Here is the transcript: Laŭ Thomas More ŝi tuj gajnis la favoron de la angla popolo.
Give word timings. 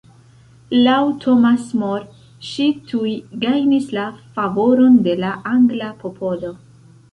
Laŭ 0.85 1.01
Thomas 1.25 1.67
More 1.81 2.47
ŝi 2.53 2.65
tuj 2.93 3.13
gajnis 3.45 3.93
la 3.99 4.07
favoron 4.39 4.99
de 5.11 5.17
la 5.23 5.37
angla 5.55 5.95
popolo. 6.05 6.55